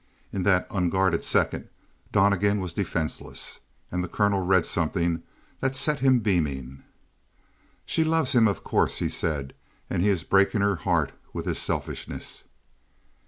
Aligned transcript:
In 0.33 0.41
that 0.41 0.65
unguarded 0.71 1.23
second 1.23 1.69
Donnegan 2.11 2.59
was 2.59 2.73
defenseless 2.73 3.59
and 3.91 4.03
the 4.03 4.07
colonel 4.07 4.39
read 4.43 4.65
something 4.65 5.21
that 5.59 5.75
set 5.75 5.99
him 5.99 6.21
beaming. 6.21 6.81
"She 7.85 8.03
loves 8.03 8.33
him, 8.33 8.47
of 8.47 8.63
course," 8.63 8.97
he 8.97 9.09
said, 9.09 9.53
"and 9.91 10.01
he 10.01 10.09
is 10.09 10.23
breaking 10.23 10.61
her 10.61 10.77
heart 10.77 11.11
with 11.33 11.45
his 11.45 11.59
selfishness." 11.59 12.45